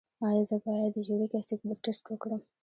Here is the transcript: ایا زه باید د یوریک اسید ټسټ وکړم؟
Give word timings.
ایا 0.27 0.43
زه 0.49 0.55
باید 0.65 0.91
د 0.95 0.97
یوریک 1.09 1.31
اسید 1.39 1.61
ټسټ 1.83 2.05
وکړم؟ 2.07 2.41